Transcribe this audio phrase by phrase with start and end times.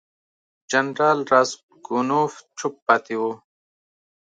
[0.69, 3.31] جنرال راسګونوف چوپ پاتې وو.